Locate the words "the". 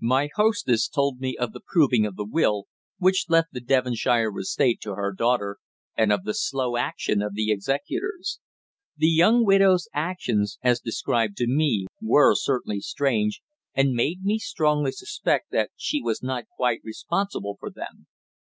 1.52-1.60, 2.16-2.24, 3.52-3.60, 6.24-6.32, 7.34-7.52, 8.96-9.08